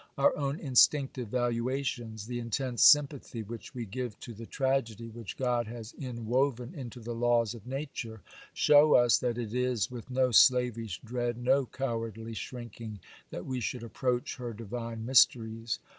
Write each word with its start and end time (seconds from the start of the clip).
Our 0.17 0.35
own 0.35 0.59
instinctive 0.59 1.27
valuations, 1.27 2.25
the 2.25 2.39
intense 2.39 2.81
sympathy 2.83 3.43
which 3.43 3.75
we 3.75 3.85
give 3.85 4.19
to 4.21 4.33
the 4.33 4.47
tragedy 4.47 5.09
which 5.09 5.37
God 5.37 5.67
has 5.67 5.93
inwoven 5.93 6.73
into 6.73 6.99
the 6.99 7.13
laws 7.13 7.53
of 7.53 7.67
Nature, 7.67 8.23
show 8.51 8.95
us 8.95 9.19
that 9.19 9.37
it 9.37 9.53
is 9.53 9.91
with 9.91 10.09
no 10.09 10.31
slavish 10.31 10.99
dread, 11.05 11.37
no 11.37 11.67
cowardly 11.67 12.33
shrinking, 12.33 12.99
that 13.29 13.45
we 13.45 13.59
should 13.59 13.83
approach 13.83 14.37
her 14.37 14.53
divine 14.53 15.05
mysteries. 15.05 15.77